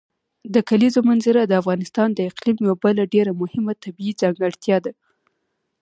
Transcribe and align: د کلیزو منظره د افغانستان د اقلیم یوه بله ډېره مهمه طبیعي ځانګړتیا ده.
د 0.53 0.55
کلیزو 0.69 0.99
منظره 1.09 1.41
د 1.45 1.53
افغانستان 1.61 2.09
د 2.13 2.19
اقلیم 2.29 2.57
یوه 2.67 2.77
بله 2.85 3.03
ډېره 3.13 3.31
مهمه 3.41 3.73
طبیعي 3.83 4.13
ځانګړتیا 4.21 4.77
ده. 4.85 4.91